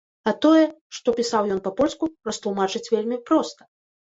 А 0.29 0.31
тое, 0.43 0.63
што 0.99 1.13
пісаў 1.19 1.51
ён 1.55 1.61
па-польску, 1.67 2.11
растлумачыць 2.31 2.85
вельмі 2.95 3.21
проста. 3.29 3.61